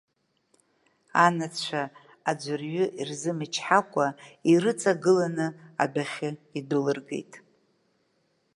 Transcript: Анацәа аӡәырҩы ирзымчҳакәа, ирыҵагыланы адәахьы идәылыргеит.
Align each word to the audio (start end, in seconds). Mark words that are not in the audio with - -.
Анацәа 1.25 1.81
аӡәырҩы 2.29 2.85
ирзымчҳакәа, 2.99 4.07
ирыҵагыланы 4.51 5.47
адәахьы 5.83 6.29
идәылыргеит. 6.57 7.33